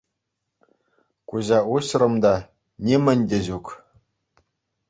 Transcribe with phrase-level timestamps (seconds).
[1.33, 2.31] Куҫа уҫрӑм та—
[2.89, 3.67] нимӗн те ҫук.